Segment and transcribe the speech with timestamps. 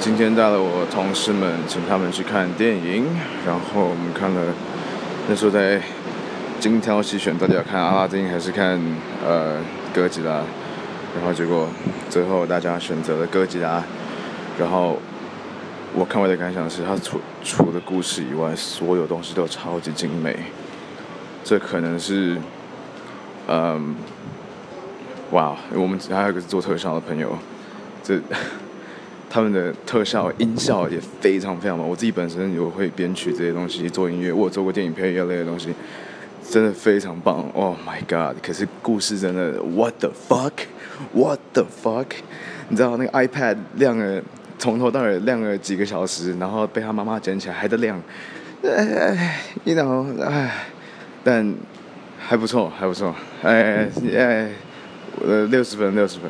[0.00, 3.04] 今天带了我同事们，请他们去看电影，
[3.46, 4.46] 然后我们看了，
[5.28, 5.78] 那时候在
[6.58, 8.80] 精挑细选，到底要看阿拉丁还是看
[9.22, 9.58] 呃
[9.92, 10.42] 哥吉拉，
[11.14, 11.68] 然后结果
[12.08, 13.84] 最后大家选择了哥吉拉，
[14.58, 14.98] 然后
[15.94, 20.34] 我看我的感想是，它除除了故事以外，所有东西都超级精美，
[21.44, 22.38] 这可能是，
[23.48, 23.94] 嗯，
[25.32, 27.36] 哇，我们还有一个做特效的朋友，
[28.02, 28.18] 这。
[29.30, 31.88] 他们的特效音效也非常非常棒。
[31.88, 35.72] 我自己本身有会编曲这些东西，做音乐，我有做过电影配乐类的东西，
[36.50, 37.48] 真的非常棒。
[37.54, 38.36] Oh my god！
[38.44, 42.06] 可是故事真的，What the fuck？What the fuck？
[42.68, 44.20] 你知道那个 iPad 亮了，
[44.58, 48.02] 从头到尾亮了几个小时，然后被他妈妈捡起来还在亮，
[48.64, 50.66] 哎，你懂哎，
[51.22, 51.54] 但
[52.18, 54.50] 还不错，还不错，哎哎，
[55.24, 56.28] 呃，六十分，六十分。